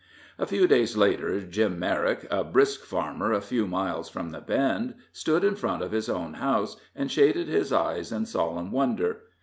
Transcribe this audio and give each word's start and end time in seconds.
A 0.39 0.47
few 0.47 0.65
days 0.65 0.97
later 0.97 1.39
Jim 1.41 1.77
Merrick, 1.77 2.25
a 2.31 2.43
brisk 2.43 2.81
farmer 2.83 3.31
a 3.31 3.39
few 3.39 3.67
miles 3.67 4.09
from 4.09 4.31
the 4.31 4.41
Bend, 4.41 4.95
stood 5.11 5.43
in 5.43 5.55
front 5.55 5.83
of 5.83 5.91
his 5.91 6.09
own 6.09 6.33
house, 6.33 6.75
and 6.95 7.11
shaded 7.11 7.47
his 7.47 7.71
eyes 7.71 8.11
in 8.11 8.25
solemn 8.25 8.71
wonder. 8.71 9.17